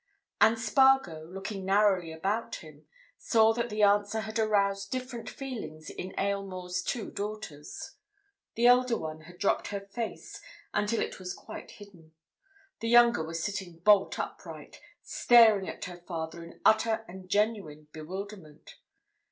And 0.41 0.57
Spargo, 0.59 1.27
looking 1.31 1.63
narrowly 1.63 2.11
about 2.11 2.55
him, 2.55 2.87
saw 3.19 3.53
that 3.53 3.69
the 3.69 3.83
answer 3.83 4.21
had 4.21 4.39
aroused 4.39 4.89
different 4.89 5.29
feelings 5.29 5.91
in 5.91 6.19
Aylmore's 6.19 6.81
two 6.81 7.11
daughters. 7.11 7.97
The 8.55 8.65
elder 8.65 8.97
one 8.97 9.21
had 9.25 9.37
dropped 9.37 9.67
her 9.67 9.81
face 9.81 10.41
until 10.73 11.01
it 11.01 11.19
was 11.19 11.35
quite 11.35 11.69
hidden; 11.77 12.13
the 12.79 12.89
younger 12.89 13.23
was 13.23 13.43
sitting 13.43 13.77
bolt 13.77 14.17
upright, 14.17 14.81
staring 15.03 15.69
at 15.69 15.85
her 15.85 15.97
father 15.97 16.43
in 16.43 16.61
utter 16.65 17.05
and 17.07 17.29
genuine 17.29 17.87
bewilderment. 17.91 18.77